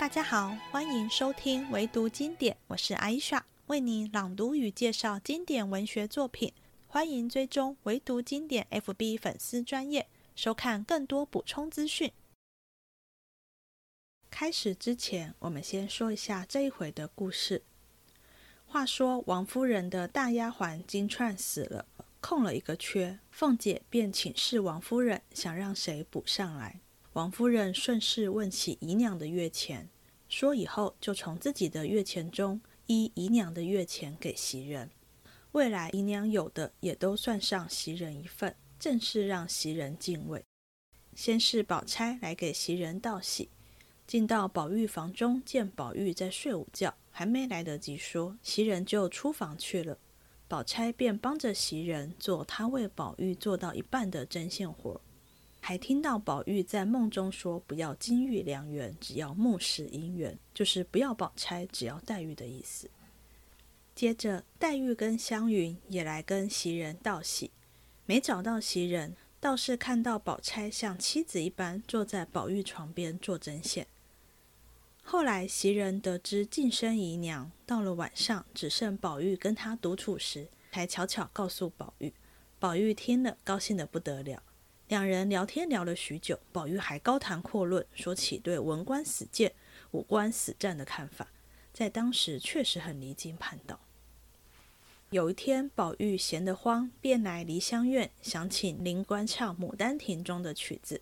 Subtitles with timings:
[0.00, 6.54] 大家好，欢迎收听唯读经典，我是艾莎，为你朗读与介绍经典文学作品。
[6.88, 12.10] 欢迎追踪唯读经典 FB 粉丝专业，收看更多补充资讯。
[14.30, 17.62] 开始之前，我们先说一下这一回的故事。
[18.64, 21.84] 话说王夫人的大丫鬟金钏死了，
[22.22, 26.80] 空了一个缺，凤姐便请示王夫人，想让谁补上来。
[27.14, 29.88] 王夫人顺势问起姨娘的月钱，
[30.28, 34.88] 说以后就从自己的月钱中依姨娘的月钱给袭人，
[35.50, 40.44] 未来姨娘有的也都算上袭人一份，正是让袭人敬畏。
[41.16, 43.48] 先是宝钗来给袭人道喜，
[44.06, 49.98] 进到宝玉房中，见宝玉在睡午觉，还没来得及说，袭人就出房去了。
[50.46, 55.00] 宝钗便帮着袭人做她为宝玉做到一半的针线活。
[55.60, 62.90] 还听到宝玉在梦中说：“不要金玉良缘，只要木石姻缘，就是不要宝钗，只要黛玉的意思。”
[63.94, 67.50] 接着，黛玉跟湘云也来跟袭人道喜，
[68.06, 73.86] 没找到袭人，倒是看到宝钗像妻子一般坐在宝玉床边做针线。
[75.02, 82.14] 后来，袭人得知晋升姨娘，到了晚上只剩宝玉跟她独处时，才悄悄告诉宝玉。
[82.58, 84.42] 宝玉听了，高兴得不得了。
[84.90, 89.52] 两人聊天聊了许久，宝玉还高谈阔论，说起对文官死谏、
[89.92, 91.28] 武官死战的看法，
[91.72, 93.78] 在当时确实很离经叛道。
[95.10, 101.00] 有一天，宝玉闲得慌，便来梨香院，想请林官唱《牡丹亭》中的曲子，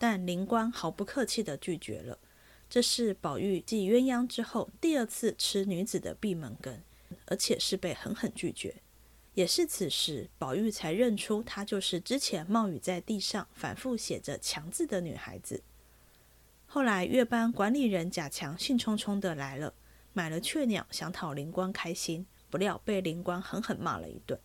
[0.00, 2.18] 但林官毫不客气地拒绝了。
[2.68, 6.82] 这是宝玉继鸳鸯之后第二次吃女子的闭门羹，
[7.26, 8.81] 而且是被狠狠拒绝。
[9.34, 15.62] 也是此时，宝玉才认出她就是之前冒雨在地上反复写着“强”字的女孩子。
[16.66, 19.74] 后来，月班管理人贾强兴冲冲的来了，
[20.12, 24.38] 买了雀鸟，想讨灵官开心，不料被灵官狠狠骂了一顿，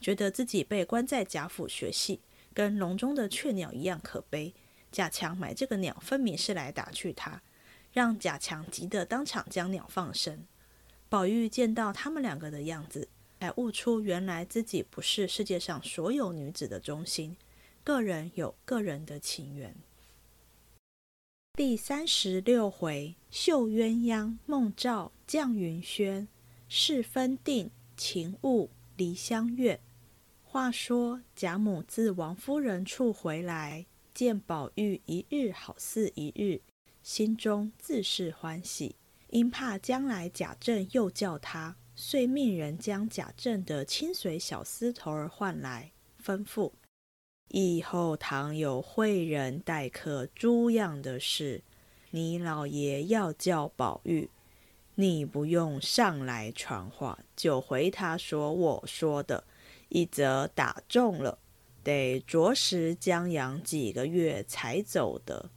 [0.00, 2.20] 觉得自己被关在贾府学戏，
[2.52, 4.54] 跟笼中的雀鸟一样可悲。
[4.92, 7.42] 贾强买这个鸟，分明是来打趣他，
[7.92, 10.46] 让贾强急得当场将鸟放生。
[11.08, 13.08] 宝玉见到他们两个的样子。
[13.44, 17.36] 才悟出，原来自己不是世界上所有女子的中心，
[17.82, 19.76] 个人有个人的情缘。
[21.52, 26.26] 第三十六回，绣鸳鸯梦照绛云轩，
[26.70, 29.78] 事分定情误离香院。
[30.42, 33.84] 话说贾母自王夫人处回来，
[34.14, 36.62] 见宝玉一日好似一日，
[37.02, 38.96] 心中自是欢喜，
[39.28, 41.76] 因怕将来贾政又叫他。
[41.96, 45.92] 遂命人将贾政的亲随小厮头儿唤来，
[46.24, 46.72] 吩咐
[47.48, 51.62] 以后倘有会人待客猪样的事，
[52.10, 54.28] 你老爷要叫宝玉，
[54.96, 59.44] 你不用上来传话，就回他说我说的，
[59.88, 61.38] 一则打中了，
[61.84, 65.50] 得着实将养几个月才走的；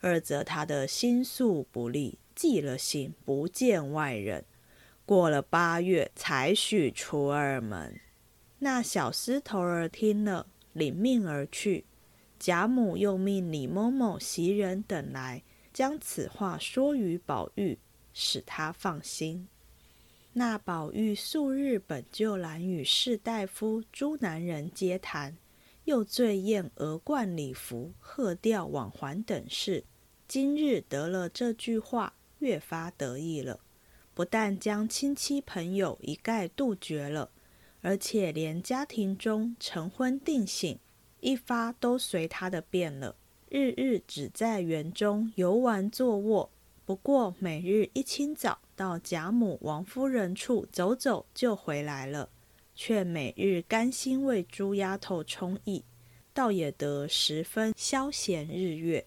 [0.00, 4.44] 二则他的心素不利，寄了信不见外人。
[5.08, 7.98] 过了八月才许出二门。
[8.58, 11.86] 那小厮头儿听了，领命而去。
[12.38, 15.42] 贾母又命李某某、袭人等来，
[15.72, 17.78] 将此话说与宝玉，
[18.12, 19.48] 使他放心。
[20.34, 25.38] 那宝玉素日本就懒与士大夫诸男人接谈，
[25.84, 29.84] 又醉宴鹅冠礼服、鹤吊往还等事，
[30.28, 33.60] 今日得了这句话，越发得意了。
[34.18, 37.30] 不但将亲戚朋友一概杜绝了，
[37.82, 40.76] 而且连家庭中成婚定省
[41.20, 43.14] 一发都随他的便了。
[43.48, 46.50] 日日只在园中游玩坐卧，
[46.84, 52.28] 不过每日一清早到贾母、王夫人处走走就回来了，
[52.74, 55.84] 却每日甘心为猪丫头充役，
[56.34, 59.06] 倒也得十分消闲日月。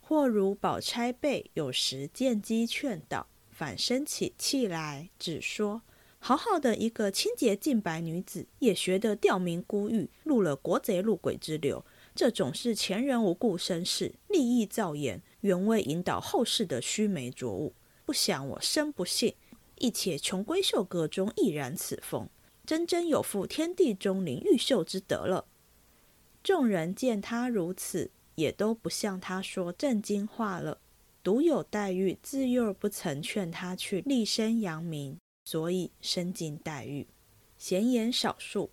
[0.00, 3.26] 或如宝钗辈有时见机劝导。
[3.62, 5.82] 反生起气来，只说
[6.18, 11.84] ：“好好的一个清洁净白女子，也学得吊民孤玉，入了国贼入鬼之流。
[12.12, 17.72] 这种是前人无故生事，立意造言，原为引导后世的须眉浊物。
[18.04, 19.36] 不想我生不幸，
[19.76, 22.28] 亦且穷闺秀阁中亦然此风，
[22.66, 25.44] 真真有负天地钟灵毓秀之德了。”
[26.42, 30.80] 众人见他如此，也都不向他说正经话了。
[31.22, 37.06] 独有黛玉自幼不曾劝他去立身扬名，所以深敬黛玉。
[37.56, 38.70] 闲言少述，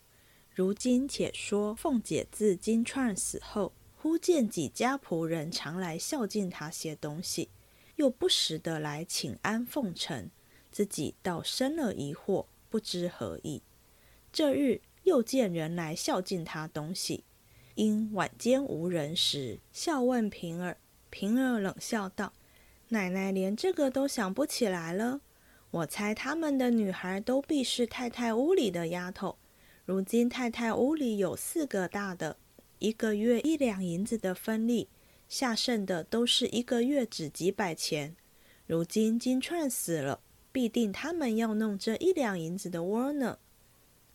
[0.55, 7.49] 如今且说凤姐自金钏死后，忽见几家仆人常来孝敬她些东西，
[7.97, 10.31] 又不时的来请安奉承，
[10.71, 13.61] 自己倒生了疑惑，不知何意。
[14.33, 17.23] 这日又见人来孝敬他东西，
[17.75, 20.77] 因晚间无人时，笑问平儿。
[21.11, 22.33] 平儿冷笑道
[22.91, 25.21] ：“奶奶连这个都想不起来了。
[25.71, 29.37] 我猜他们的女孩都必是太太屋里的丫头。
[29.85, 32.37] 如今太太屋里有四个大的，
[32.79, 34.89] 一个月一两银子的分利，
[35.27, 38.15] 下剩的都是一个月只几百钱。
[38.65, 40.21] 如今金钏死了，
[40.51, 43.37] 必定他们要弄这一两银子的窝呢。”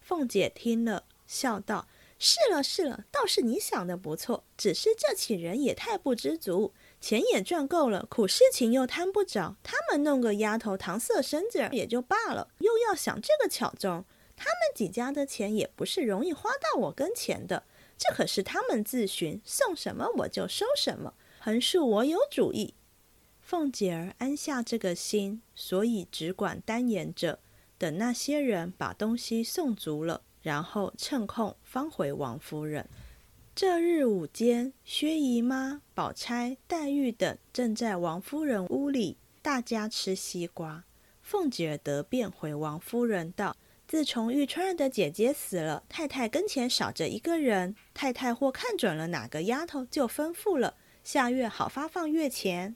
[0.01, 1.89] 凤姐听了，笑道
[2.19, 4.45] ：“是了是了，倒是你想的不错。
[4.57, 6.73] 只是这起人也太不知足，
[7.05, 9.57] 钱也赚够了，苦事情又摊不着。
[9.63, 14.07] 他们弄个丫头搪塞身子也就罢了，又要想这个巧中。
[14.35, 17.65] 他们几家的钱也不是容易花到我跟前的，
[17.99, 22.73] 这可是他们自寻，送什么我就收什么，横竖我有主意。”
[23.43, 27.39] 凤姐儿安下这个心，所以只管单言着。
[27.77, 32.89] 等那些人把东西送足了，然后趁空方回王夫人。
[33.57, 40.83] 这日午间，薛姨妈、宝钗、黛玉等正在王夫人屋里，大家吃西瓜。
[41.23, 43.57] 凤姐儿得便回王夫人道
[43.87, 47.77] ：“自从玉钏儿的姐姐死了，太太跟前少着一个人。
[47.95, 50.75] 太太或看准了哪个丫头，就吩咐了，
[51.05, 52.75] 下月好发放月钱。”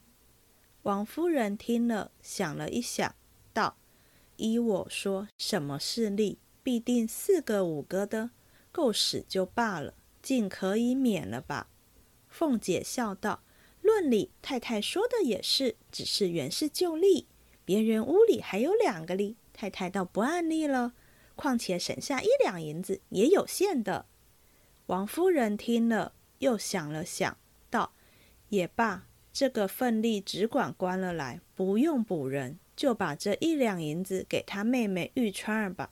[0.83, 3.13] 王夫人听了，想了一想。
[3.51, 3.75] 道
[4.37, 8.29] 依我说，什么势力必定四个五个的，
[8.71, 9.93] 够使就罢了，
[10.29, 11.71] 尽可以免了吧。
[12.27, 13.41] 凤姐笑道
[13.81, 17.25] ：“论理，太太说的也是，只是原是旧例，
[17.65, 20.93] 别人屋里还有两个例，太太倒不按例了。
[21.35, 24.05] 况且省下一两银子也有限的。”
[24.85, 27.35] 王夫人听了，又想了想，
[27.71, 27.93] 道
[28.49, 35.89] ：“也罢，这个份例只管关了来，不用补人。”就把这一两银子给他妹妹玉钏儿吧，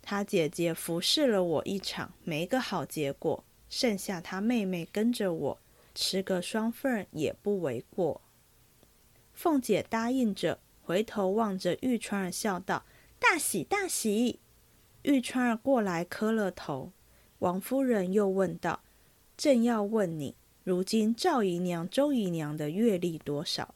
[0.00, 5.58] 他姐姐服侍了我一场，没个好结果，剩下他妹妹跟着我，
[5.94, 8.20] 吃个双份也不为过。
[9.32, 12.84] 凤姐答应着，回头望着玉川儿笑道
[13.18, 14.40] ：“大喜大喜！”
[15.04, 16.92] 玉川儿过来磕了头。
[17.38, 18.82] 王夫人又问道
[19.38, 23.74] ：“正要问你，如今赵姨娘、周姨娘的月例多少？”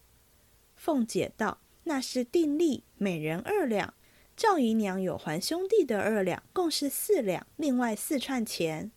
[0.76, 1.58] 凤姐道。
[1.88, 3.94] 那是定例，每人二两。
[4.37, 8.90] 赵姨娘有还兄弟的二两，共是四两，另外四串钱。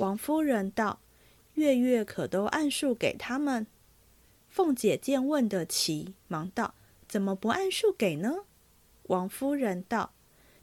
[0.00, 1.00] 王夫人道
[1.54, 3.66] ：“月月可都按数给他们？”
[4.48, 6.74] 凤姐见问得奇，忙道
[7.06, 8.46] ：“怎么不按数给呢？”
[9.08, 10.14] 王夫人道：“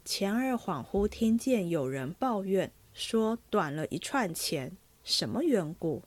[0.04, 6.02] 前儿恍惚听见有人抱怨，说短了一串钱，什么缘故？”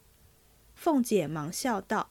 [0.76, 2.10] 凤姐忙笑道。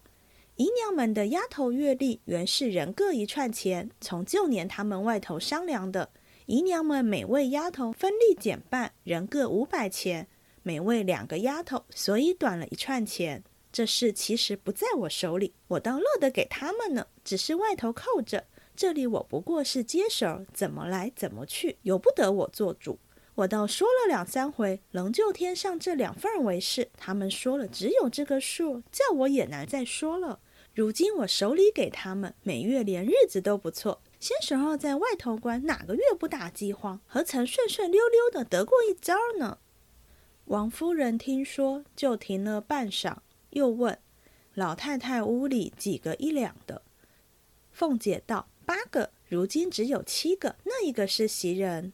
[0.57, 6.09] 姨娘们的丫头月例原是人各一串钱，从旧年他们外头商量的。
[6.47, 10.27] 姨娘们每位丫头分利减半，人各五百钱，
[10.63, 13.43] 每位两个丫头，所以短了一串钱。
[13.73, 17.07] 这事其实不在我手里，我倒乐得给他们呢。
[17.25, 22.99] 只是外头扣着，这里我不过是接手，怎么来怎么去，由不得我做主。
[23.37, 26.91] 我倒说了两三回，仍旧添上这两份为是。
[26.97, 30.41] 他们说了只有这个数，叫我也难再说了。
[30.75, 37.01] 如今我手里给他们每月连日子都不错，先时候在外头关，哪个月不打饥荒？
[37.07, 39.59] 何曾顺顺溜溜的得过一招呢？
[40.51, 43.19] 王夫人听说，就停了半晌，
[43.51, 43.97] 又问
[44.55, 46.83] 老太太屋里几个一两的。
[47.71, 51.93] 凤姐道：“八个，如今只有七个，那一个是袭人。”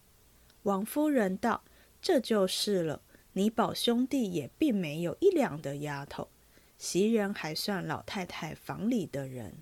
[0.64, 1.64] 王夫人道
[2.00, 3.02] ：“这就是了，
[3.34, 6.28] 你宝兄弟也并没有一两的丫头。”
[6.78, 9.58] 袭人还算老太太房里的人，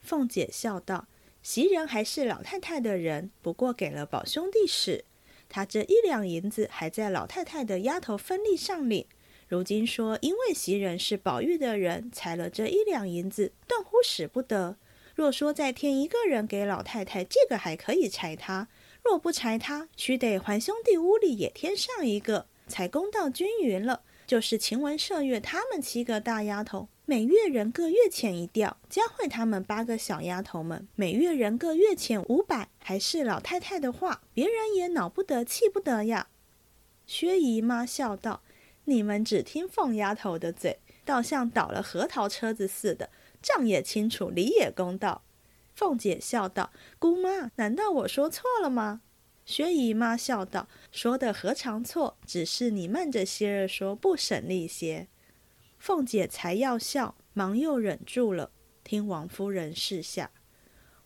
[0.00, 1.08] 凤姐笑道
[1.42, 5.04] ：“袭人还是老太太的人，不过给了宝兄弟使，
[5.54, 9.06] 他这一两银子还在老太太的丫头分利上领。
[9.46, 14.76] 如今说因为袭人是宝玉的人，裁了这一两银子，断乎使不得。
[15.14, 18.66] 若说再添一个人给老太太，这个还可以裁他；
[19.04, 32.70] 若不裁他，须得还兄弟屋里也添上一个，才公道均匀了。”就是晴雯、麝月他们七个大丫头，每月人各月钱一吊；佳慧他们八个小丫头们，每月人各月钱五百。
[32.78, 36.28] 还是老太太的话，别人也恼不得、气不得呀。
[37.06, 38.42] 薛姨妈笑道
[38.84, 43.10] ：“你们只听凤丫头的嘴，倒像倒了核桃车子似的，
[43.42, 45.22] 账也清楚，理也公道。”
[45.76, 49.02] 凤姐笑道：“姑妈，难道我说错了吗？”
[49.44, 52.16] 薛姨妈笑道：“说的何尝错？
[52.26, 55.08] 只是你慢着些儿说，不省力些。”
[55.84, 58.50] 凤姐才要笑，忙又忍住了。
[58.82, 60.30] 听王夫人示下。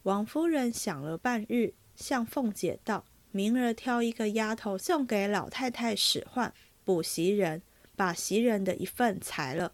[0.04, 6.54] 王夫人想了半日，向凤姐道：“明儿挑一个丫头送给老太太使唤，
[6.84, 7.60] 补袭人，
[7.96, 9.72] 把袭人的一份裁了，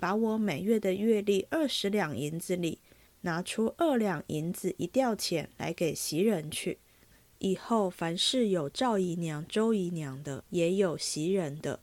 [0.00, 2.80] 把我每月的月例二十两银子里
[3.20, 6.80] 拿出二两银子一吊钱来给袭人去。
[7.38, 11.78] 以后凡是有赵姨娘、周姨娘的，也有袭人的，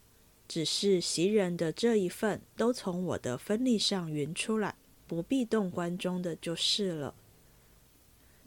[0.47, 4.75] 只是袭人的这一份都从我的分例上匀出来，
[5.05, 7.13] 不必动关中的就是了。”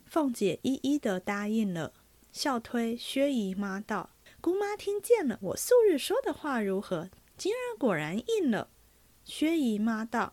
[0.07, 1.93] 凤姐一一的答应了，
[2.33, 7.11] 笑推薛姨妈道：“姑妈听见了我素日说的话如何？
[7.37, 8.69] 今儿果然应了。”
[9.25, 10.33] 薛姨妈道：“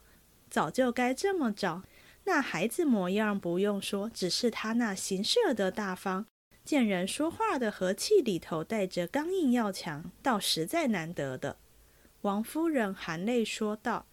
[0.50, 1.84] 早就该这么着。
[2.24, 6.26] 那孩子模样不用说，只是他那行事的大方，
[6.68, 11.56] 见人说话的和气里头带着刚硬要强，倒实在难得的。”
[12.24, 14.06] 王夫人含泪说道：“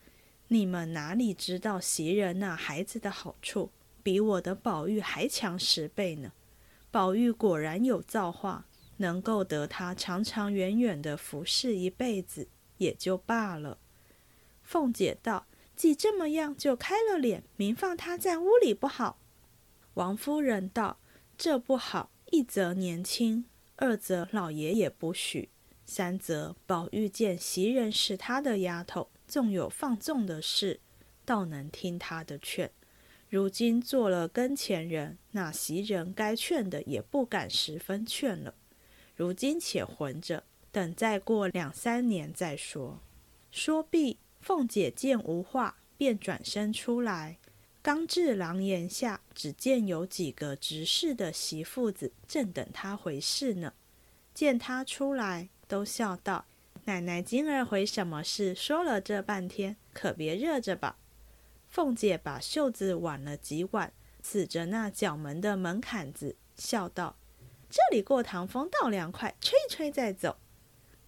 [0.47, 3.73] 你们哪里知道袭人那孩子的好处？”
[4.05, 6.33] 比我的宝玉还强十倍呢。
[6.91, 8.67] 宝玉果然有造化，
[8.99, 12.47] 能够得他长长远远的服侍一辈子，
[12.77, 13.79] 也就罢了。
[14.63, 19.19] 凤姐道：“既这么样，就开了脸，明放他在屋里不好。”
[19.95, 20.99] 王夫人道
[21.37, 23.45] ：“这不好，一则年轻，
[23.77, 25.51] 二则老爷也不许，
[25.87, 30.81] 三则宝玉见袭人是他的丫头，纵有放纵的事，
[31.25, 32.69] 倒能听他的劝。”
[33.31, 38.53] 如今做了跟前人，那袭人该劝的也不敢十分劝了。
[39.15, 42.99] 如今且混着，等再过两三年再说。
[43.53, 47.39] 说毕，凤姐见无话，便转身出来。
[47.85, 53.75] 刚至廊檐下，只见有几个执事的媳妇子正等他回事呢。
[54.33, 56.47] 见他出来，都笑道
[56.87, 58.55] ：“奶奶今儿回什么事？
[58.55, 60.97] 说了这半天，可别热着吧。”
[61.69, 67.17] 凤姐把袖子挽了几挽，指着那角门的门槛子，笑道
[67.69, 70.39] ：“这里过堂风倒凉快，吹一吹再走。”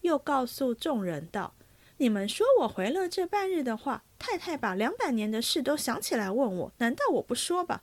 [0.02, 1.54] 又告诉众人道
[1.97, 7.82] ：“你们说我回了这半日的话，太太把两百年的事都想起来问我，难道我不说吧？”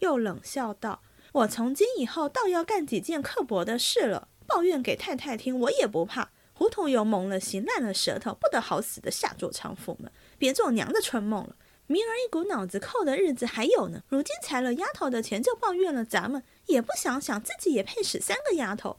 [0.00, 1.02] 又冷笑道
[1.32, 6.30] ：“我从今以后倒要干几件刻薄的事了，抱怨给太太听，我也不怕。
[6.52, 18.98] 胡同油蒙了心，烂了舌头，不得好死的下作娼妇们，别做娘的春梦了。”明儿一股脑子扣的日子还有呢，如今裁了丫头的钱就抱怨了咱们，也不想想自己也配使三个丫头。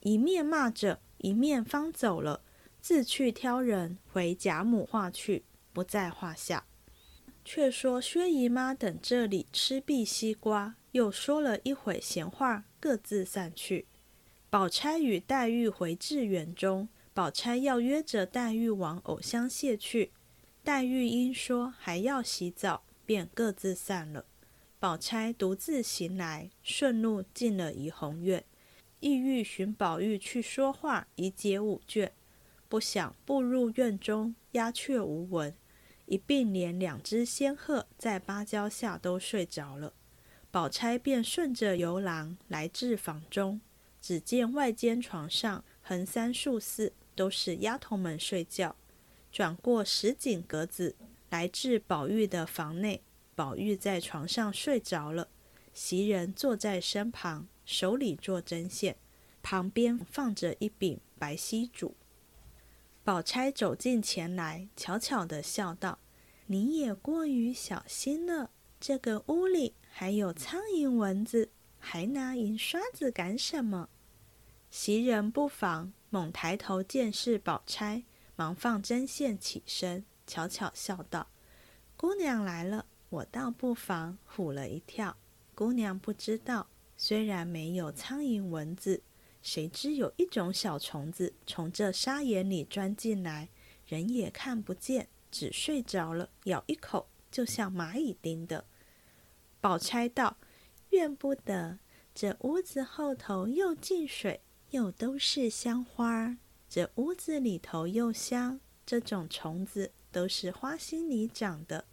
[0.00, 2.40] 一面骂着，一面方走了，
[2.80, 6.64] 自去挑人回贾母话去，不在话下。
[7.44, 13.86] 却说薛姨妈等这里吃毕西瓜，又说了一会闲话，各自散去。
[14.48, 20.12] 宝钗与黛玉回至园中，宝钗要约着黛玉往藕香榭去。
[20.62, 24.26] 黛玉因说还要洗澡，便各自散了。
[24.78, 28.44] 宝钗独自行来，顺路进了怡红院，
[29.00, 32.12] 意欲寻宝玉去说话，以解五卷。
[32.68, 35.54] 不想步入院中，鸦雀无闻，
[36.12, 39.94] 一并连两只仙鹤在芭蕉下都睡着了。
[40.50, 43.62] 宝钗便顺着游廊来至房中，
[43.98, 48.76] 只见外间床上横三竖四都是丫头们睡觉。
[49.30, 50.94] 转过石井格子，
[51.30, 53.00] 来至宝玉的房内。
[53.34, 55.28] 宝玉在床上睡着了，
[55.72, 58.96] 袭人坐在身旁，手里做针线，
[59.42, 61.96] 旁边放着一柄白锡烛。
[63.02, 65.98] 宝钗走近前来，悄悄地笑道
[66.52, 68.50] ：“你也过于小心了。
[68.78, 73.88] 这个屋里还有苍蝇蚊子，还拿银刷子干什么？”
[74.70, 78.04] 袭人不防，猛抬头见是宝钗。
[78.34, 81.28] 忙放针线起身，悄悄笑道
[81.96, 85.16] ：“姑娘来了，我倒不妨，唬了一跳。
[85.54, 86.66] 姑娘不知道，
[86.96, 89.02] 虽然没有苍蝇蚊子，
[89.42, 93.48] 谁知有一种小虫子从这沙眼里钻进来，
[93.86, 98.66] 人也看不见，只睡着了，咬一口就像蚂蚁叮的。”
[99.60, 100.36] 宝钗道
[100.90, 101.80] ：“怨不得，
[102.14, 106.36] 这屋子后头又进水，又都是香花儿。”
[106.68, 111.84] 这屋子里头又香，这种虫子都是花心里长的，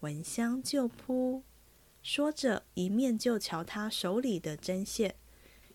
[0.00, 1.42] 闻香就扑。
[2.02, 5.16] 说着，一面就瞧他手里的针线，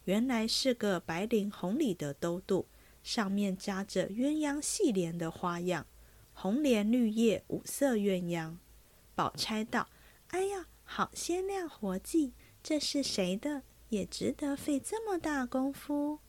[0.05, 2.67] 原来是个白绫红里的兜肚，
[3.03, 5.85] 上面扎着鸳鸯戏莲的花样，
[6.33, 8.57] 红莲绿叶五色鸳鸯。
[9.15, 9.87] 宝钗道
[10.29, 13.63] ：“哎呀，好鲜亮活计，这是谁的？
[13.89, 16.19] 也值得费这么大功夫。”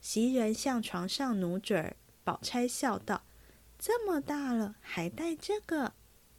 [0.00, 3.22] 袭人向床上努嘴儿，宝钗笑道
[3.78, 5.94] ：“这么大了，还戴这个？”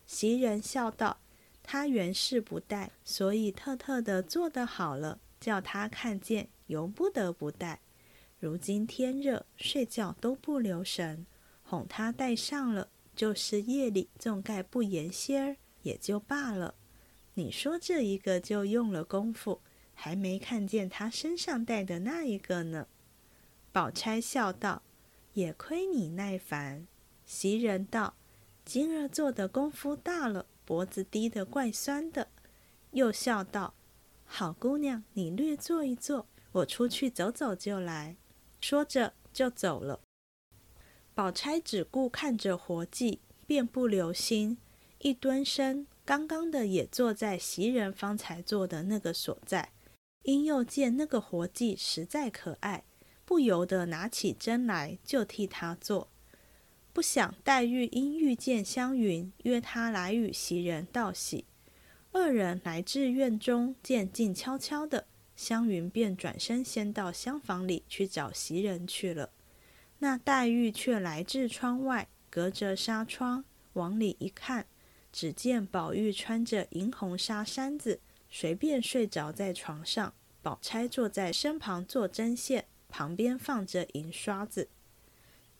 [0.05, 1.19] 袭人笑道
[1.63, 7.79] ：“他原是不戴，所以特特的做得好了，叫他看见，由不得不戴。
[8.39, 11.25] 如今天热，睡觉都不留神，
[11.71, 16.75] 哄他戴上了，就是夜里纵盖不严些儿，也就罢了。
[17.35, 19.61] 你说这一个就用了功夫，
[19.93, 22.89] 还没看见他身上戴的那一个呢。
[23.71, 24.83] 宝钗笑道
[25.31, 26.85] ：“也亏你耐烦。”
[27.25, 28.15] 袭人道
[28.65, 32.27] ：“今儿做的功夫大了。”脖子低得怪酸的，
[32.91, 33.75] 又笑道
[34.27, 38.17] ：“好姑娘，你略坐一坐，我出去走走就来。”
[38.59, 40.01] 说着就走了。
[41.21, 44.57] 宝钗只顾看着活计，便不留心，
[44.97, 49.69] 一蹲身，刚刚的也坐在袭人方才坐的那个所在。
[50.23, 52.85] 因又见那个活计实在可爱，
[53.23, 56.09] 不由得拿起针来就替他做。
[56.91, 61.45] 不想黛玉因遇见湘云，约他来与袭人道喜。
[62.11, 69.29] 二人来至院中，见静悄悄的，湘云便转身先到厢房里去找袭人去了。
[70.03, 74.65] 那黛玉却来至窗外，隔着纱窗往里一看，
[75.11, 80.11] 只见宝玉穿着银红纱衫子，随便睡着在床上。
[80.41, 84.69] 宝钗坐在身旁做针线，旁边放着银刷子。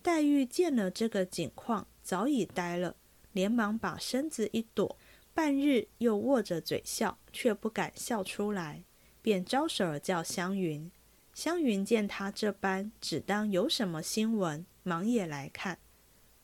[0.01, 2.95] 黛玉见了这个景况，早已呆了，
[3.33, 4.97] 连忙把身子一躲，
[5.35, 8.83] 半日又握着嘴笑，却不敢笑出来，
[9.21, 10.89] 便招手儿叫湘云。
[11.33, 15.79] 湘云见他这般，只当有什么新闻，忙也来看，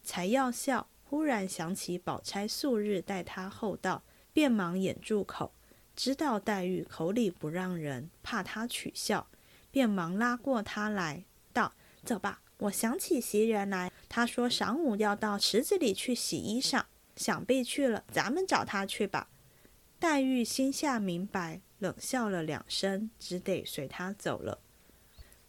[0.03, 4.03] 才要笑，忽然想起宝钗素日待他厚道，
[4.33, 5.53] 便忙掩住口，
[5.95, 9.27] 知道黛玉口里不让人，怕他取笑，
[9.71, 19.29] 便忙拉过他来，道：“走吧。”我想起袭人来，他说晌午要到池子里去洗衣裳，想必去了，咱们找他去吧。
[19.99, 24.59] 黛玉心下明白，冷笑了两声，只得随他走了。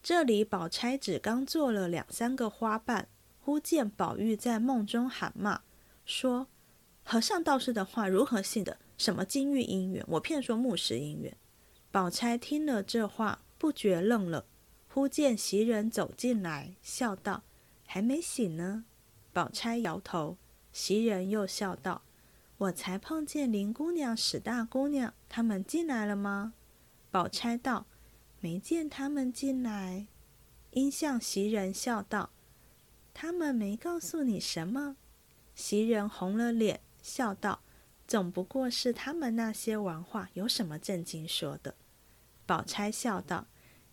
[0.08, 3.08] 这里宝钗只刚做了两三个花瓣，
[3.40, 5.60] 忽见宝玉在梦中喊骂，
[6.06, 6.46] 说
[7.04, 8.78] ：“和尚道士的话如何信的？
[8.96, 11.36] 什么金玉姻缘，我偏说木石姻缘。”
[11.92, 14.46] 宝钗听了这话，不觉愣了。
[14.88, 17.42] 忽见袭人走进来，笑道
[17.84, 18.86] ：“还没醒呢。”
[19.34, 20.38] 宝钗摇头。
[20.72, 22.00] 袭人又笑道
[22.56, 26.54] ：“我才碰见林姑娘、史大姑娘，他们进来了吗？”
[27.12, 27.84] 宝钗道
[28.40, 30.06] ：“没见他们进来。”
[30.72, 32.30] 因向袭人笑道
[33.14, 34.96] ：“他们没告诉你什么？”
[35.54, 37.60] 袭人红了脸，笑道
[38.06, 41.74] ：“总不过是他们那些玩话，有什么正经说的？”
[42.46, 43.46] 宝钗笑道。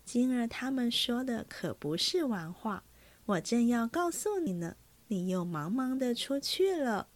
[0.04, 2.84] 今儿他们说的可不是玩话，
[3.24, 4.76] 我正要告诉你呢，
[5.08, 7.08] 你又忙忙的出去了。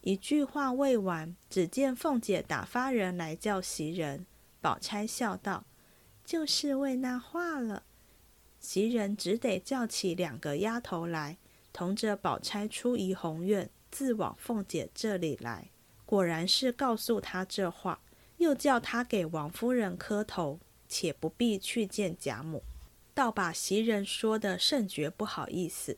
[0.00, 4.24] 一句话未完，只见凤姐打发人来叫袭人。
[4.62, 5.66] 宝钗笑道
[6.24, 7.84] ：“就是为那话了。”
[8.60, 11.38] 袭人只得叫起两个丫头来，
[11.72, 15.70] 同着宝钗出怡红院，自往凤姐这里来。
[16.06, 18.00] 果然是告诉她这话，
[18.38, 20.60] 又叫她给王夫人磕头。
[20.94, 22.62] 且不必去见贾母，
[23.14, 25.96] 倒把袭人说的甚觉不好意思。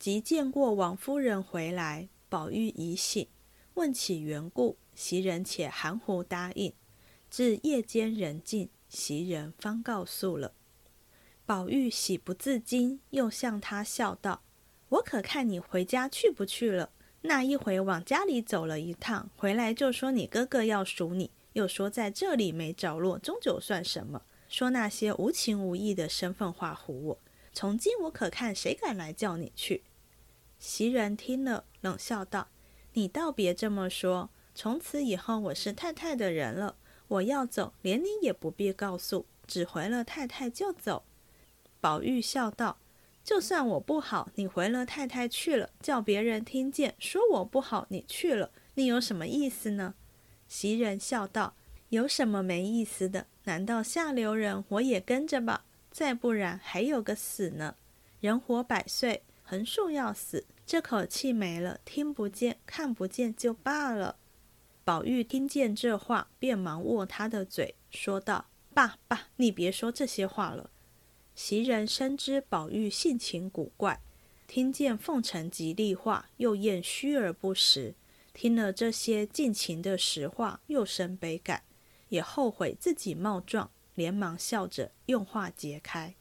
[0.00, 3.28] 即见过王夫人回来，宝玉已醒，
[3.74, 6.72] 问起缘故，袭人且含糊答应。
[7.30, 10.54] 至夜间人静，袭人方告诉了。
[11.44, 14.40] 宝玉喜不自禁，又向他笑道
[14.88, 16.88] ：“我可看你回家去不去了？
[17.20, 24.22] 那一回往家里走了一趟，回来就说你哥哥要赎你。”又说在这里没着落，终究算什么？
[24.48, 27.18] 说那些无情无义的身份话唬我。
[27.52, 29.82] 从今我可看谁敢来叫你去？
[30.58, 32.48] 袭人听了，冷笑道
[32.94, 34.30] ：“你倒别这么说。
[34.54, 36.76] 从此以后我是太太的人了，
[37.08, 41.04] 我要走，连你也不必告诉，只回了太太就走。”
[41.80, 42.78] 宝玉笑道
[43.22, 49.94] ：“就算我不好，你回了太太去了，叫别人听见，说我不好，你去了，你有什么意思呢？”
[50.48, 51.54] 袭人笑道
[51.90, 53.26] ：“有什么没意思的？
[53.44, 55.64] 难道下流人我也跟着吧？
[55.90, 57.76] 再不然还有个死呢。
[58.20, 64.16] 人活百岁，横竖要死，这口气没了，听不见、看不见就罢了。”
[64.86, 70.70] 宝玉听见这话，便忙握他的嘴，说道：“爸爸，你别说这些话了。”
[71.34, 74.00] 袭人深知宝玉性情古怪，
[74.46, 77.96] 听见奉承吉利话，又厌虚而不实。
[78.32, 81.64] 听了这些尽情的实话，又生悲感，
[82.10, 86.14] 也后悔自己冒撞，连忙笑着用话解开。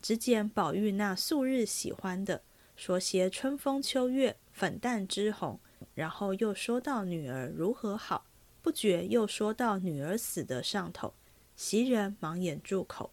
[0.00, 2.44] 只见宝玉那素日喜欢的，
[2.76, 5.58] 说些春风秋月、粉淡之红，
[5.94, 8.26] 然后又说到女儿如何好，
[8.60, 11.14] 不觉又说到女儿死的上头。
[11.56, 13.10] 袭人忙掩住口。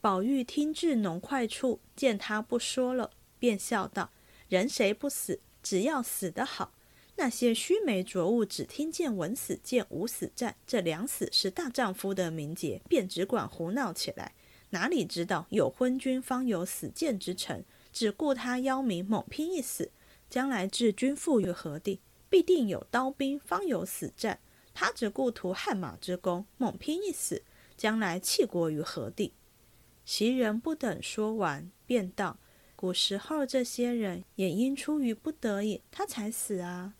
[0.00, 4.10] 宝玉听至浓快处，见他不说了，便笑道
[4.48, 5.40] ：“人谁不死？
[5.62, 6.72] 只要死得好。
[7.16, 14.34] 那些须眉浊物，只听见闻死见无死战，这两死是大丈夫的名节，便只管胡闹起来。
[14.70, 19.90] 哪里知道有昏君方有死谏之臣，只顾他邀名猛拼一死，
[20.28, 22.00] 将来置君父于何地？
[22.30, 24.38] 必定有刀兵方有死战，
[24.74, 27.42] 他只顾图汗马之功，猛拼一死，
[27.76, 29.32] 将来弃国于何地？”
[30.04, 32.38] 袭人不等说完，便道
[32.76, 36.94] ：“古时候这些人也因出于不得已，他才死啊。”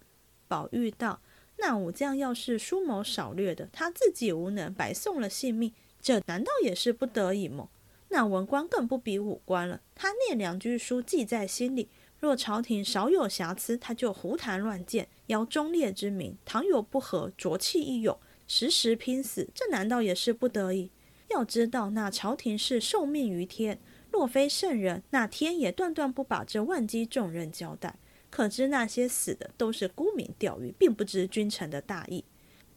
[0.48, 1.20] 宝玉道
[1.60, 7.68] ：“那武将要是疏谋少略的，他自己无能，白送了性命，这难道也是不得已吗？
[8.08, 11.90] 那文官更不比武官了，他念两句书，记在心里。
[12.20, 20.90] 若朝廷少有瑕疵，他就胡谈乱谏，邀忠烈之名；倘有不和，浊气一涌，时时拼死，这难道也是不得已？”
[21.30, 23.78] 要知道，那朝廷是受命于天，
[24.10, 27.96] 若非圣人，那天也断断不把这万机重任交代。
[28.30, 32.24] 可知那些死的都是沽名钓誉，并不知君臣的大义。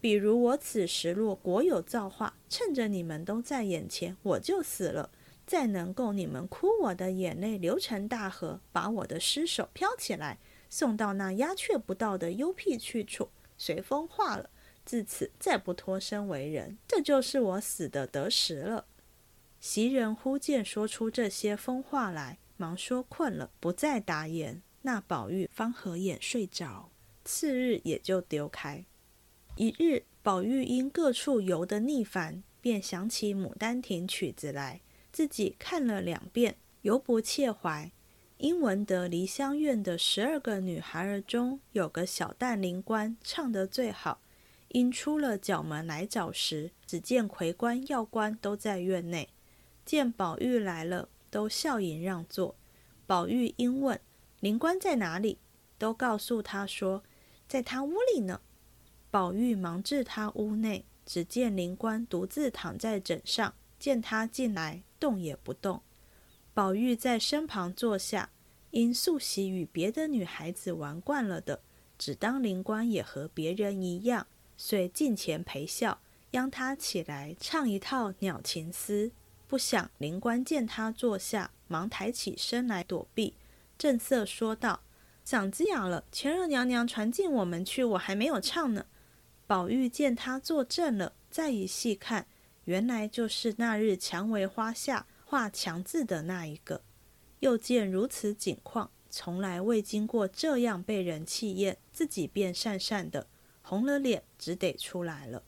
[0.00, 5.10] 比如我此时若国有造化，趁着你们都在眼前，我就死了，
[5.46, 10.38] 再能够你们哭我的眼泪流成大河，把我的尸首漂起来，
[10.70, 13.28] 送到那鸦雀不到的幽僻去处，
[13.58, 14.50] 随风化了。
[14.84, 18.86] 自此再不脱身为人，这就是我死的得时了。
[19.60, 24.60] 袭人忽见说出这些疯话来，忙说困了，不再答言。
[24.82, 26.90] 那宝玉方合眼睡着，
[27.24, 28.84] 次日也就丢开。
[29.54, 34.80] 一日，宝玉因各处游得腻烦，便想起《牡丹亭》曲子来，
[35.12, 37.92] 自己看了两遍，犹不切怀。
[38.38, 44.20] 因闻得梨香院的十二个女孩儿中，有个小旦灵官唱得最好。
[44.68, 49.28] 因出了角门来找时，只见魁官、要官都在院内。
[49.84, 52.56] 见宝玉来了，都笑迎让座。
[53.06, 54.00] 宝玉因问
[54.40, 55.38] 灵官在哪里，
[55.76, 57.04] 都告诉他说，
[57.46, 58.40] 在他屋里呢。
[59.10, 63.54] 宝玉忙至他屋内，只见灵官独自躺在枕上。
[63.82, 65.82] 见他进来，动也不动。
[66.54, 68.30] 宝玉在身旁坐下，
[68.70, 71.60] 因素喜与别的女孩子玩惯了的，
[71.98, 74.28] 只当灵官也和别人一样。
[74.56, 79.10] 遂近前陪笑，央他起来唱一套鸟情思。
[79.48, 83.34] 不想灵官见他坐下，忙抬起身来躲避，
[83.76, 84.84] 正色说道
[85.26, 88.86] ：“嗓子哑了，前日娘娘传进我们去，我还没有唱呢。”
[89.48, 92.28] 宝玉见他坐正了，再一细看，
[92.64, 96.82] 原来就是那日蔷薇花下画墙字的那一个。
[97.40, 103.26] 又见如此景况，从来未经过这样被人气焰，自己便讪讪的。
[103.62, 105.42] 红了脸，只得出来了。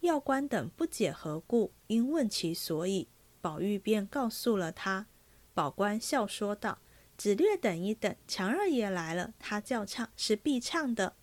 [0.00, 3.08] 药官等不解何故，因问其所以，
[3.40, 5.06] 宝玉便告诉了他。
[5.54, 6.78] 宝官笑说道
[7.16, 11.14] ：“只略等一等，强二爷来了，他叫唱是必唱的。”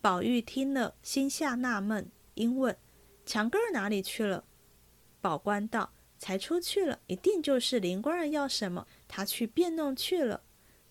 [0.00, 2.76] 宝玉听了，心下纳闷，因问
[3.30, 4.44] ：“强哥儿哪里去了？”
[5.22, 10.42] 宝官道：“才出去了，一定就是林官儿要什么，他去变弄去了。”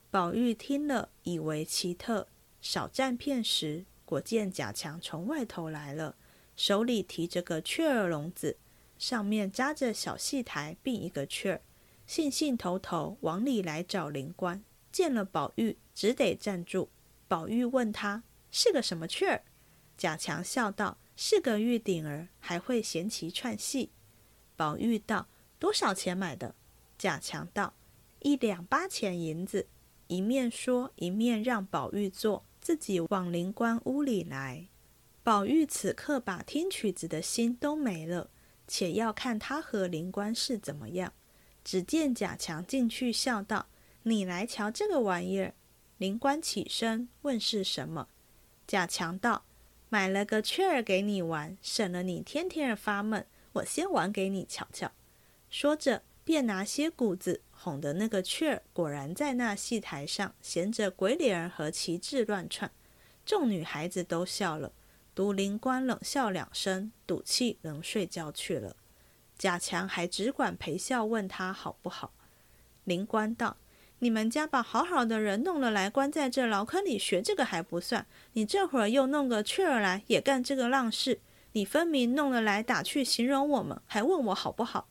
[0.09, 2.29] 宝玉听了，以为奇特，
[2.61, 3.83] 少占片时。
[4.05, 6.15] 果见贾强从外头来了，
[6.55, 8.57] 手里提着个雀儿笼子，
[8.97, 11.61] 上面扎着小戏台，并一个雀儿，
[12.07, 14.63] 兴兴头头往里来找灵官。
[14.91, 16.89] 见了宝玉，只得站住。
[17.27, 19.43] 宝玉问他是个什么雀儿，
[19.97, 23.89] 贾强笑道：“是个玉鼎儿，还会弦棋串戏。”
[24.55, 25.27] 宝玉道
[25.59, 26.55] ：“多少钱买的？”
[26.97, 27.73] 贾强道
[28.23, 29.67] ：“一两八钱银子。”
[30.07, 32.45] 一面说，一面让宝玉坐。
[32.61, 34.69] 自己往灵官屋里来，
[35.21, 38.29] 宝玉此刻把听曲子的心都没了，
[38.65, 41.11] 且要看他和灵官是怎么样。
[41.65, 43.67] 只见贾强进去笑道
[44.03, 45.53] ：“你来瞧这个玩意儿。”
[45.99, 48.07] 灵官起身问是什么，
[48.65, 49.43] 贾强道
[49.89, 53.25] ：“买了个雀儿给你玩，省了你天天发闷。
[53.53, 54.91] 我先玩给你瞧瞧。”
[55.49, 57.41] 说着，便拿些谷子。
[57.51, 62.71] 哄的那个雀儿果然在那戏台上衔着鬼脸儿和旗帜乱窜，
[63.25, 64.71] 众女孩子都笑了，
[65.13, 68.77] 独灵官冷笑两声，赌气能睡觉去了。
[69.37, 72.13] 贾强还只管陪笑问他好不好。
[72.85, 73.57] 灵官道
[73.99, 81.19] ：“你们家把好好的人弄了来，关在这牢坑里学这个还不算，你这会儿又弄个雀儿来，也干这个浪事。
[81.53, 84.89] 你分明弄了来打趣形容我们，还问我好不好？”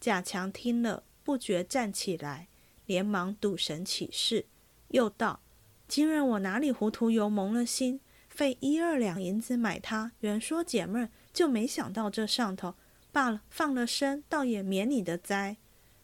[0.00, 1.02] 贾强听了。
[1.22, 2.48] 不觉站起来，
[2.86, 4.46] 连忙赌神起誓，
[4.88, 5.40] 又道
[5.86, 8.00] ：“今日我哪里糊涂油蒙了心？
[8.28, 12.74] 费一二两银子买它，原说解闷，就没想到这上头。
[13.12, 15.58] 罢了，放了生，倒也免你的灾。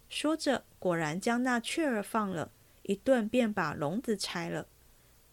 [0.08, 4.68] 说着，果然将那雀儿放了，一顿便把笼子拆了。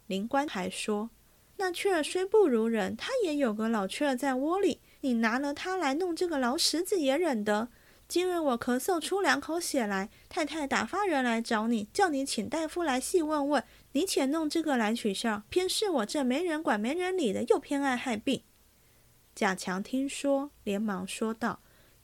[0.07, 1.11] 灵官还说，
[1.57, 7.67] 那雀儿虽不如人，它也有个老雀儿在窝里，你拿了它来弄这个老石子也忍得。
[8.07, 18.41] 今日我咳嗽出两口血来，太太打发人来找你，叫你请大夫来细问问，你且弄这个来取笑，偏是我这没人管没人理的，又偏爱害病。
[19.35, 21.59] 贾强听说，连忙说道：“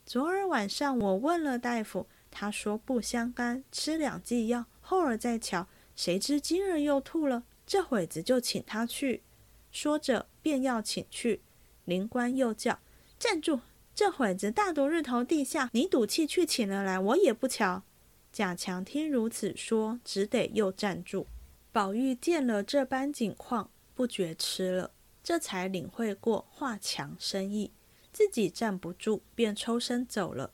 [0.05, 5.67] 昨儿晚上我问了大夫，他说不相干，吃两剂药，后儿再瞧。
[5.95, 9.23] 谁知今日又吐了，这会子就请他去。”
[9.71, 11.41] 说着便要请去，
[11.85, 12.79] 灵官又叫
[13.19, 13.59] ：“站住！
[13.93, 17.83] 这会子大毒日头地下，你赌气去请了来，我也不瞧。”
[18.31, 21.27] 贾强听如此说，只得又站住。
[21.71, 24.91] 宝玉见了这般景况，不觉吃了。
[25.21, 27.71] 这才领会过华强深意，
[28.13, 30.53] 自己站不住，便抽身走了。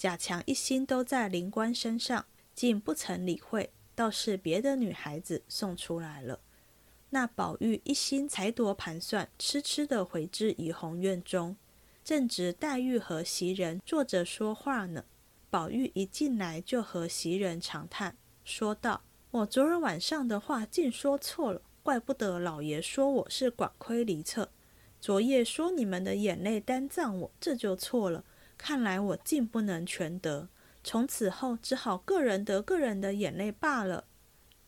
[0.00, 6.40] 贾强一心都在灵官身上，竟不曾理会，倒是别的女孩子送出来了。
[7.10, 11.54] 那宝玉一心才夺盘算，痴痴的回至怡红院中，
[12.02, 15.04] 正值黛玉和袭人坐着说话呢。
[15.50, 24.50] 宝玉一进来，就和袭人长叹，说道：“我昨儿晚上的话，竟说错了。”怪不得老爷说我是管窥离策，
[24.98, 28.24] 昨夜说你们的眼泪单葬我，这就错了。
[28.62, 30.50] 看来我竟不能全得，
[30.84, 34.04] 从此后只好个人得个人的眼泪罢了。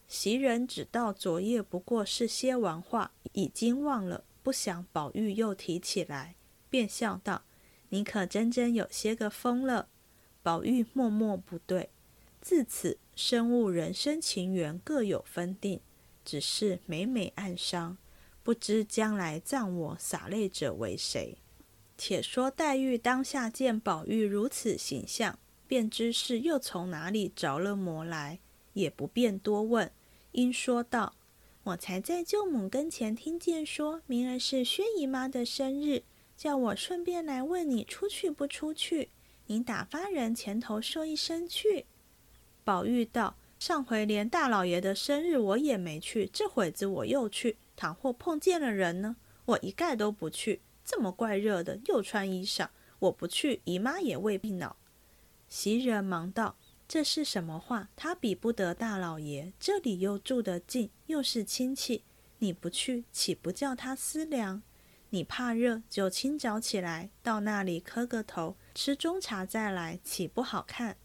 [0.09, 6.37] 袭人只道昨夜不过是些玩话，已经忘了，不想宝玉又提起来，
[6.71, 7.43] 便笑道
[7.91, 9.91] ：“你可真真有些个疯了。”
[10.43, 11.91] 宝玉默默不对，
[12.41, 15.83] 自此生物人生情缘各有分定。
[16.25, 17.99] 只是每每暗伤，
[18.43, 21.42] 不知将来葬我洒泪者为谁。
[22.05, 25.39] 且说黛玉当下见宝玉如此形象，
[25.69, 28.41] 便知是又从哪里着了魔来，
[28.73, 29.89] 也不便多问，
[30.33, 31.15] 因说道
[31.63, 36.03] ：“我才在舅母跟前听见说，明儿是薛姨妈的生日，
[36.37, 39.11] 叫我顺便来问你出去不出去。
[39.47, 41.87] 你打发人前头说一声去。”
[42.65, 43.37] 宝玉道。
[43.61, 47.59] 上回连大老爷的生日我也没去，这会子我又去。
[47.77, 50.63] 倘或碰见了人呢，我一概都不去。
[50.93, 54.77] 这么怪热的，又穿衣裳，我不去，姨妈也未必恼。
[55.49, 57.89] 袭人忙道：“这是什么话？
[57.97, 62.05] 他比不得大老爷，这里又住得近，又是亲戚，
[62.41, 64.61] 你不去，岂不叫他思量？
[65.09, 70.99] 你怕热，就清早起来到那里磕个头，吃中茶再来，岂不好看？”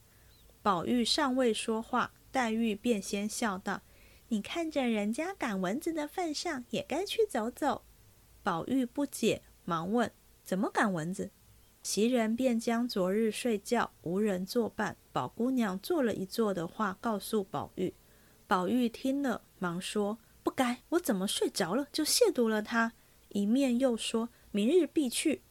[0.62, 2.12] 宝玉尚未说话。
[2.30, 3.84] 黛玉便先笑道
[4.28, 7.86] ：“你看着人家赶蚊子的份上，也该去走走。”
[8.44, 10.10] 宝玉不解，忙问
[10.46, 11.30] ：“怎么赶蚊子？”
[11.84, 17.94] 袭人便将昨日睡觉无人作伴，宝姑娘坐了一坐的话告诉宝玉。
[18.48, 22.94] 宝玉听了，忙说：“不该，我怎么睡着了就亵渎了他？”
[23.28, 25.42] 一面又说：“明日必去。”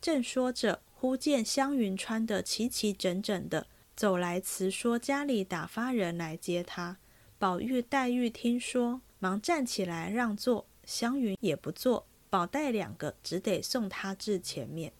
[0.00, 3.66] 正说着，忽见湘云穿得齐齐整整的。
[3.94, 6.96] 走来辞说家里打发人来接他，
[7.38, 10.66] 宝玉、黛玉听说，忙站起来让座。
[10.86, 14.92] 湘云也不坐，宝黛两个只得送他至前面。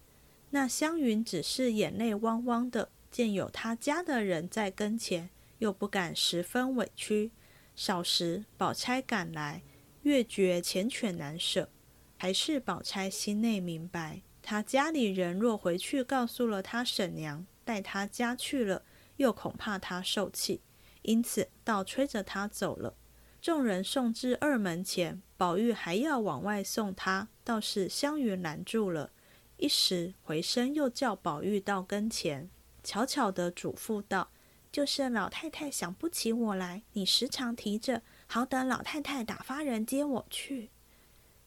[0.51, 7.31] 那湘云只是眼泪汪汪的，见有他家的人在跟前，又不敢十分委屈。
[7.77, 9.63] 少时，宝钗赶来，
[10.03, 11.71] 越觉缱绻难舍。
[12.19, 18.83] 还是宝钗心内明白，他家里人若回去告诉了他婶娘，带他家去了。
[19.17, 20.63] 又恐怕他受气，
[21.03, 22.95] 因此倒催着他走了。
[23.41, 29.11] 众人送至二门前，宝玉还要往外送他，倒是湘云拦住了。
[29.57, 32.51] 一时回身又叫宝玉到跟前，
[32.83, 34.31] 悄悄地嘱咐道
[34.71, 40.71] ：“就是老太太想不起我来，你时常提着，好等老太太打发人接我去。”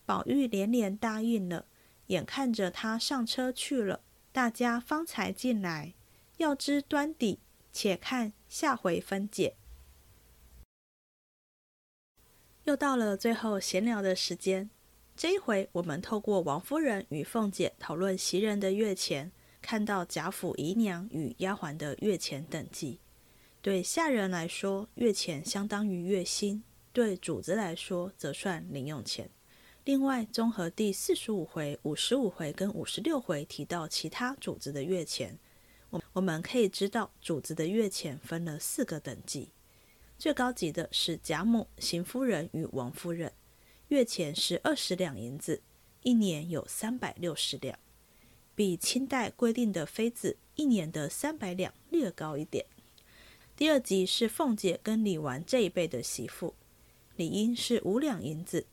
[0.06, 1.66] 宝玉连连答应了。
[2.08, 4.02] 眼看着他上车去了，
[4.32, 5.94] 大家方才进来，
[6.38, 7.40] 要知端底。
[7.72, 9.56] 且看下回分解。
[12.66, 14.70] 又到了最后闲聊的时间，
[15.18, 19.30] 这一回我们透过王夫人与凤姐讨论袭人的月钱，
[19.62, 23.02] 看到贾府姨娘与丫鬟的月钱等级。
[23.62, 26.62] 对下人来说，月钱相当于月薪；
[26.94, 29.30] 对主子来说，则算零用钱。
[29.84, 35.38] 另外，综合第四十五回、五十五回跟五十六回提到其他主子的月钱。
[35.90, 39.52] 我我们可以知道，主子的月钱分了四个等级，
[40.24, 43.34] 最高级的是贾母、邢夫人与王夫人。
[43.90, 45.62] 月钱是二十两银子，
[46.02, 47.78] 一年有三百六十两，
[48.56, 52.66] 比清代规定的妃子一年的三百两略高一点。
[53.58, 56.56] 第二集是凤姐跟李纨这一辈的媳妇，
[57.18, 58.66] 理应是五两银子，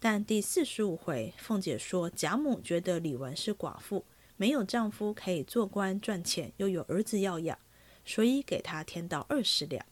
[0.00, 4.06] 但第四十五回，凤姐说贾母觉得李纨是寡妇，
[4.38, 7.58] 没有丈夫可以做官赚钱，又有儿子要养，
[8.06, 9.84] 所以给她添到二十两，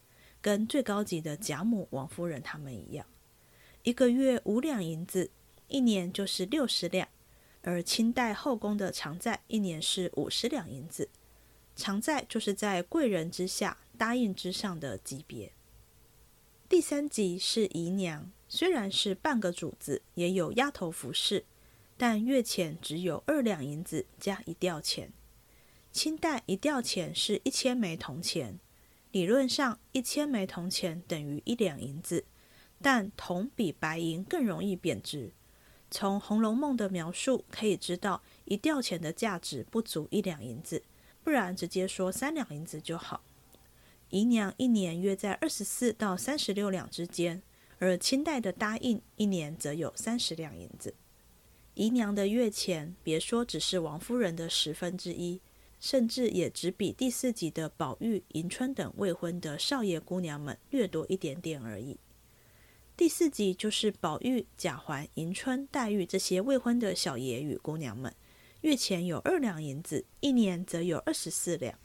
[0.42, 3.06] 跟最高级的贾母、王夫人他们一样。
[3.84, 5.30] 一个月五两银子，
[5.68, 7.08] 一年就是六十两，
[7.62, 11.08] 而清代后宫的常在一年是五十两银子，
[11.74, 15.52] 常在就是在贵人之下、答应之上的级别。
[16.68, 21.44] 第三级是姨娘，虽然是半个主子，也有丫头服侍，
[21.96, 25.12] 但月钱只有二两银子加一吊钱。
[25.92, 28.58] 清代一吊钱是一千枚铜钱，
[29.12, 32.24] 理论上一千枚铜钱等于一两银子。
[32.84, 35.32] 但铜比白银更容易贬值。
[35.88, 40.82] 从《红楼梦》的描述可以知道，一吊钱的价值不足一两银子，
[41.22, 43.22] 不然直接说三两银子就好。
[44.10, 47.40] 姨娘一年约在二十四到三十六两之间，
[47.78, 50.94] 而清代的答应一年则有三十两银子。
[51.74, 55.40] 姨娘的月钱，别说只是王夫人的十分之一，
[55.82, 61.98] 甚至也只比第四集的宝玉、迎春等未婚的少爷姑娘们略多一点点而已。
[62.96, 68.14] 第四集就是宝玉、贾环、迎春、黛玉这些未婚的小爷与姑娘们，
[68.60, 71.76] 月钱有二两银子，一年则有二十四两。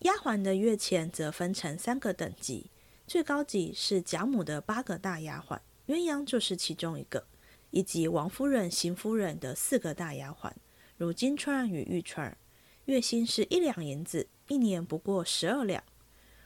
[0.00, 2.68] 丫鬟的月钱则分成三个等级，
[3.06, 7.24] 最高级是贾母的八个大丫鬟，鸳鸯就是其中一个，
[7.70, 10.50] 以及王夫人、邢夫人的四个大丫鬟，
[10.96, 12.32] 如金钏与玉钏，
[12.86, 15.82] 月薪是一两银子，一年不过十二两。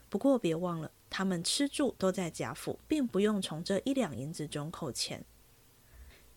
[0.08, 0.90] 不过别忘了。
[1.10, 5.24] 他们吃住都在贾府，并不用从这一两银子中扣钱。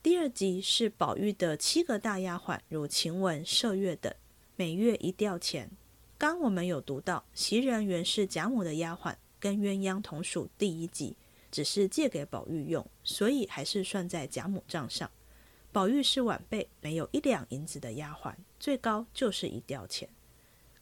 [0.02, 4.14] 第二集是宝玉的七个大丫鬟，如晴雯、麝月等，
[4.56, 5.70] 每月一吊钱。
[6.18, 11.18] 刚我们有读到，袭人原是贾母的丫鬟，跟鸳鸯同属第一级，
[11.52, 15.12] 只是借给宝玉用，所以还是算在贾母账上。
[15.72, 20.10] 宝玉是晚辈，没有一两银子的丫鬟，最高就是一吊钱。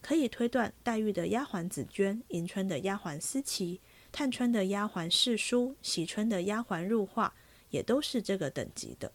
[0.02, 7.36] 可以推断，黛玉的丫鬟紫鹃、迎春的丫鬟思琪、探春的丫鬟世书、喜春的丫鬟入画，
[7.70, 9.12] 也都是这个等级的。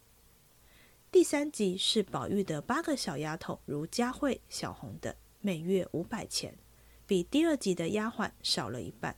[1.10, 6.54] 第三集是宝玉的八个小丫头，如佳慧、小红等，每月五百钱，
[7.06, 9.16] 比第二集的丫鬟少了一半。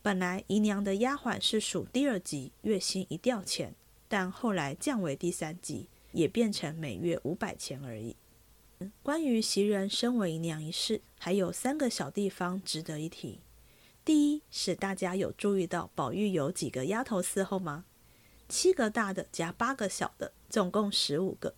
[0.00, 3.74] 本来姨娘的丫鬟是属第二级，月薪一吊钱，
[4.14, 8.14] 但后来降为第三级，也变成每月五百钱而已。
[9.02, 13.40] 关于袭人身为姨娘一事，还有三个小地方值得一提。
[14.04, 17.86] 第一是大家有注意到宝玉有几个丫头伺候吗？
[18.48, 21.56] 七个大的加八个小的，总共十五个。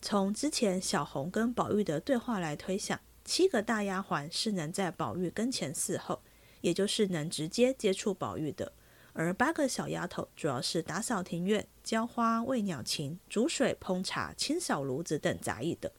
[0.00, 6.22] 从之前小红跟宝玉的对话来推想，七个大丫鬟是能在宝玉跟前伺候，
[6.60, 8.70] 也就是能直接接触宝玉的；
[9.14, 15.92] 而八个小丫头主要是打扫庭院、浇花、喂鸟禽、煮水、烹茶、清扫炉子等杂役的。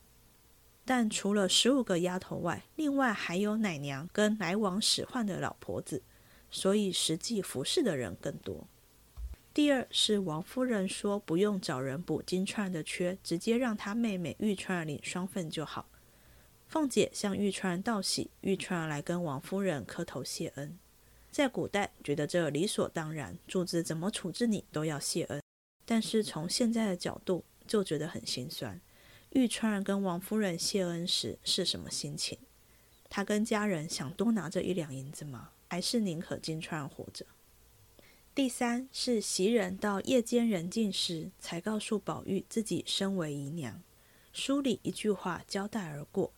[0.85, 6.01] 但除了十五个丫头外，另外还有奶娘跟来往使唤的老婆子，
[6.49, 8.67] 所以实际服侍的人更多。
[9.53, 15.87] 第二是王夫人说不用找人补金钏的缺，直接让她妹妹玉钏领双份就好。
[16.67, 20.79] 凤姐向玉钏道喜，玉钏来跟王夫人磕头谢恩。
[21.33, 25.41] 在古代觉得这理所当然，主子怎么处置你都要谢恩，
[25.83, 28.79] 但是从现在的角度就觉得很心酸。
[29.31, 32.37] 玉钏跟王夫人谢恩时是什么心情？
[33.09, 35.49] 他跟家人想多拿这一两银子吗？
[35.69, 37.25] 还是宁可金钏活着？
[38.35, 43.81] 第三是袭人到夜间人静时，才告诉宝玉自己身为姨娘，
[44.31, 46.31] 书里一句话交代而过，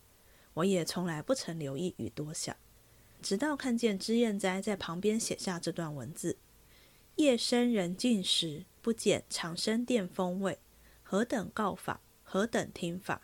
[0.54, 2.56] 我也从来不曾留意与多想，
[3.26, 6.38] 直到看见脂砚斋在旁边写下这段文字：
[7.16, 10.60] 夜深人静时，不减长生殿风味，
[11.02, 12.00] 何等告法！
[12.22, 13.22] 何等听法！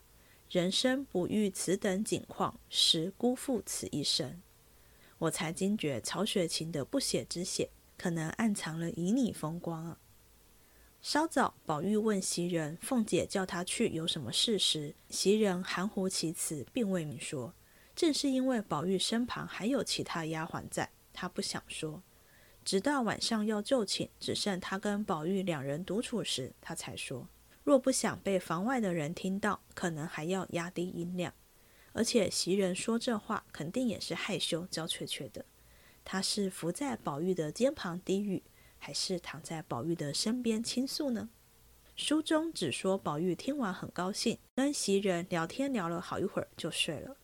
[0.51, 4.43] 人生不遇此等景况，实辜负此一生。
[5.19, 10.01] 我才惊觉曹雪芹的不写之写，可能暗藏了旖旎风光啊。
[11.01, 17.55] 稍早，宝玉问袭人：“凤姐叫他去有什么事？”时，袭人含糊其辞，并未明说。
[17.95, 22.03] 正是因为宝玉身旁还有其他丫鬟在，他不想说。
[22.65, 27.29] 直到晚上要就寝，只剩他跟宝玉两人独处时，他才说。
[27.65, 31.33] 若不想被房外的人听到，可能还要压低音量。
[31.93, 35.45] 而且袭人说这话，肯定也是害羞娇怯怯的。
[36.05, 38.43] 她是伏在宝玉的肩旁低语，
[38.79, 41.29] 还是躺在宝玉的身边倾诉呢？
[41.95, 47.17] 书中只说宝玉听完很高兴，跟袭人聊天聊了好一会儿就睡了。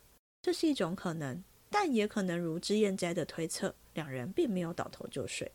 [0.48, 5.52] 这是一种可能，但也可能如脂砚斋的推测，两人并没有倒头就睡。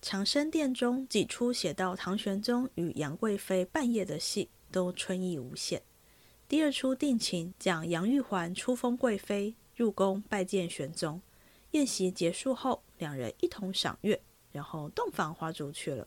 [0.00, 5.82] 长生殿中几出写到唐玄宗与杨贵妃半夜的戏，都春意无限。
[6.46, 11.20] 第二出定情讲杨玉环初封贵妃，入宫拜见玄宗。
[11.72, 14.22] 宴席结束后，两人一同赏月，
[14.52, 16.06] 然后洞房花烛去了。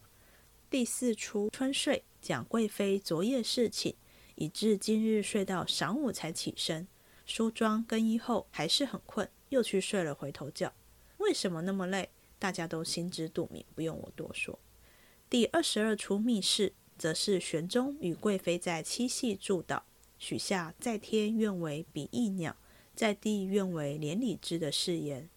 [0.69, 3.93] 第四出春睡，讲贵妃昨夜侍寝，
[4.35, 6.87] 以至今日睡到晌午才起身，
[7.25, 10.73] 梳妆更衣后还是很困，又去睡了回头觉。
[11.17, 12.09] 为什么那么累？
[12.37, 14.59] 大家都心知肚明，不用我多说。
[15.29, 19.83] 第二十二出密室，则是玄宗与贵妃在七夕祝祷，
[20.19, 22.57] 许下在天愿为比翼鸟，
[22.93, 25.29] 在地愿为连理枝的誓言。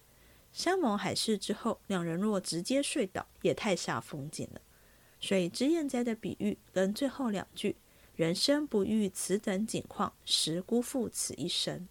[0.51, 4.61] 山盟海誓之后，两人若直接睡倒，也太煞风景了。
[5.19, 7.77] 水之燕斋的比喻跟最后两句
[8.17, 11.87] “人生不遇此等景况，实辜负此一生”，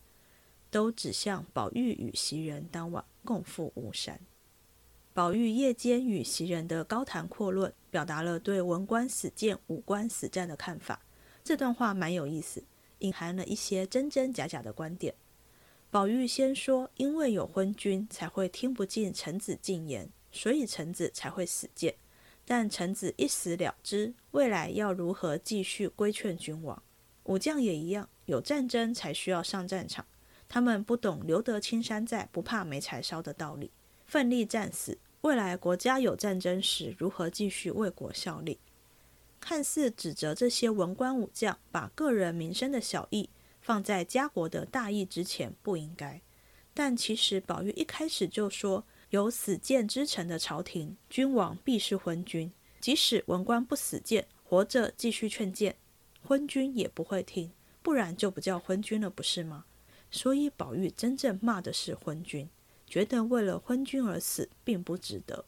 [0.72, 4.18] 都指向宝玉与袭人当晚共赴巫山。
[5.14, 11.00] 宝玉夜间与袭人的高谈阔论，表达了对文官死谏、武官死战的看法。
[11.44, 12.64] 这段话蛮有意思，
[12.98, 15.14] 隐含了一些真真假假的观点。
[15.92, 21.94] 宝玉先说，因为有昏君，才会听不进臣子进言，所以臣子才会死谏。
[22.48, 26.80] 但臣子一死了之，未来要如何继续规劝君王？
[27.24, 30.06] 武将也一样，有战争才需要上战场。
[30.48, 33.72] 他们不懂“留得青山在，不怕没柴烧”的道理，
[34.04, 34.96] 奋力战死。
[35.22, 38.60] 未来国家有战争时，如何继续为国效力？
[39.40, 43.28] 看似指责这些文官武将把个人民生的小义
[43.60, 46.22] 放在家国的大义之前，不应该。
[46.72, 48.84] 但其实宝玉一开始就说。
[49.10, 52.50] 有死谏之臣的朝廷，君王必是昏君。
[52.80, 55.76] 即使文官不死谏，活着继续劝谏，
[56.22, 57.52] 昏君也不会听，
[57.82, 59.64] 不然就不叫昏君了，不是吗？
[60.10, 62.48] 所以宝玉真正骂的是昏君，
[62.86, 65.44] 觉得为了昏君而死并不值得。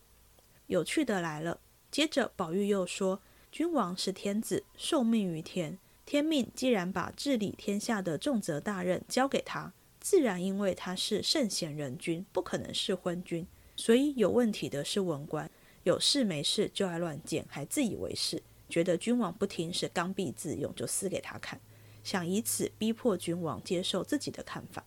[0.66, 9.72] 有趣的来了，接着宝玉又说，君王是天子，受命于天，天命既然把治理天下的重责大任交给他。
[10.10, 13.46] 自然，因为他是圣贤人君，不可能是昏君，
[13.76, 15.50] 所以有问题的是文官，
[15.82, 21.60] 有事没事就爱乱谏，还自以为是，觉得君王不听是刚愎自用，就撕给他看，
[22.02, 24.82] 想以此逼迫君王接受自己的看法。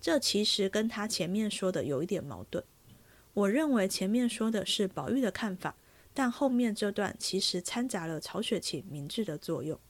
[0.00, 2.62] 这其实跟他前面说的有一点矛盾。
[3.34, 5.74] 我认为前面说的是宝玉的看法，
[6.14, 9.76] 但后面这段其实掺杂了曹雪芹明智的作用。《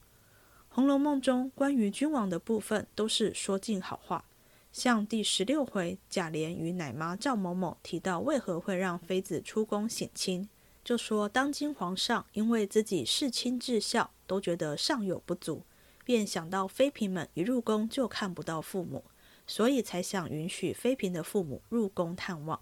[0.74, 4.24] 红楼梦》中关于君王的部分都是说尽好话，
[4.72, 10.48] 像第十六回贾琏与奶妈赵某某提到为何会让妃子出宫省亲，
[10.82, 15.62] 就说当今皇上因为自己事亲至孝，都觉得尚有不足，
[16.06, 19.04] 便想到妃嫔们一入宫就看不到父母，
[19.46, 22.58] 所以才想允许妃嫔的父母入宫探望。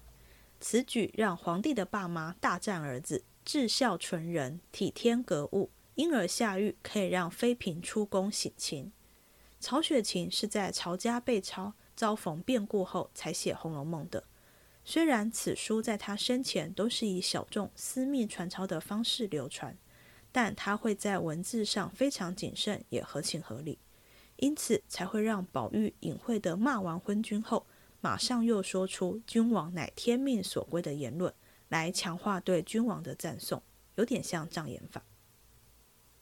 [0.59, 5.69] 此举让皇帝的爸妈大赞儿子至孝纯仁，体贴格物。
[5.95, 8.91] 因而下狱，可以让妃嫔出宫省亲。
[9.59, 14.23] 曹雪芹是在曹家被抄、遭逢变故后才写《红楼梦》的。
[14.83, 19.77] 虽然此书在他生前都是以小众私密传抄的方式流传，
[20.31, 23.77] 但他会在文字上非常谨慎，也合情合理，
[24.37, 27.67] 因此才会让宝玉隐晦地骂完昏君后，
[27.99, 31.31] 马上又说出“君王乃天命所归”的言论，
[31.69, 33.61] 来强化对君王的赞颂，
[33.97, 35.03] 有点像障眼法。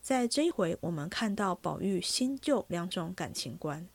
[0.01, 3.87] 在这一回，我们看到宝玉新旧两种感情观。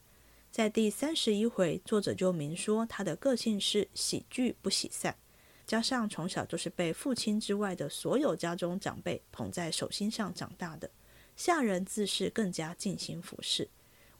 [0.49, 5.17] 在第三十一回，作者就明说他的个性是喜聚不喜散，
[5.65, 10.89] 加上从小就是被父亲之外的所有家中长辈捧在手心上长大的，
[11.35, 13.67] 下人自是更加尽心服侍。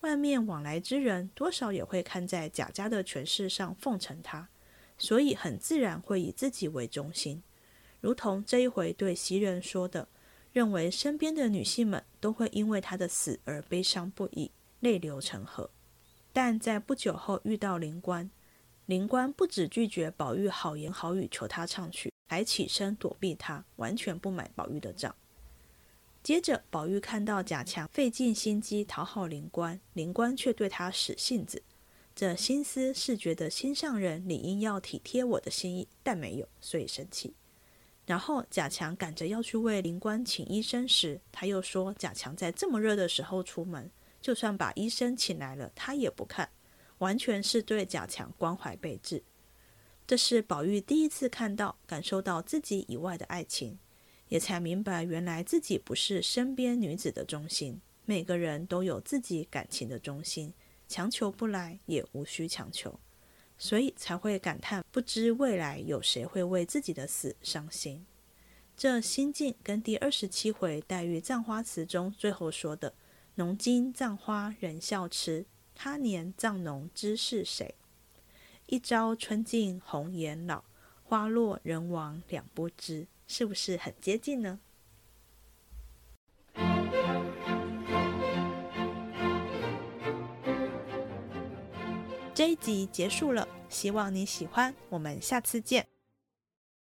[0.02, 4.50] 外面往来之人，多少也会看在贾家的权势上奉承他，
[4.98, 7.42] 所以很自然会以自己为中心，
[8.02, 10.10] 如同这一回对袭人说的。
[10.56, 14.50] 认为身边的女性们都会因为他的死而悲伤不已，
[14.80, 15.70] 泪流成河。
[16.32, 18.32] 但在不久后遇到灵官，
[18.86, 25.14] 灵官不止拒绝宝玉好言好语求他唱曲，还起身躲避他，完全不买宝玉的账。
[26.24, 31.62] 接着，宝玉看到贾强费尽心机讨好灵官，灵官却对他使性子，
[32.16, 37.34] 这心思是觉得心上人理应要体贴我的心意，但没有，所以生气。
[38.06, 43.90] 然后贾强赶着要去为灵官请医生时，他又说：“贾强在这么热的时候出门，
[44.22, 46.50] 就算把医生请来了，他也不看，
[47.00, 49.24] 完全是对贾强关怀备至。”
[50.06, 53.80] 这是宝玉第一次看到、感受到自己以外的爱情，
[54.28, 57.82] 也才明白原来自己不是身边女子的中心。
[58.06, 60.54] 每个人都有自己感情的中心，
[60.88, 63.00] 强求不来也无需强求，
[63.58, 68.06] 所以才会感叹不知未来有谁会为自己的死伤心。
[68.78, 72.94] 这心境跟第二十七回黛玉葬花词中最后说的
[73.36, 77.76] “农经葬花人笑痴，他年葬侬知是谁？
[78.68, 80.64] 一朝春尽红颜老，
[81.04, 84.60] 花落人亡两不知”是不是很接近呢？
[92.36, 95.88] 这一集结束了，希望你喜欢，我们下次见。